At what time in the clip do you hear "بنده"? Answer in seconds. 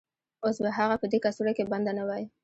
1.71-1.91